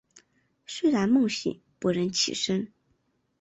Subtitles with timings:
[0.65, 2.73] 虽然梦醒不忍起身